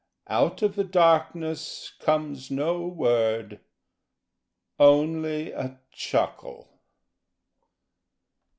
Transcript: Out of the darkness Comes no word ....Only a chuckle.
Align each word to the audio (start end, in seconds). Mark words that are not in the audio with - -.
Out 0.29 0.63
of 0.63 0.75
the 0.75 0.83
darkness 0.83 1.93
Comes 1.99 2.49
no 2.49 2.81
word 2.87 3.59
....Only 4.79 5.51
a 5.51 5.79
chuckle. 5.91 6.67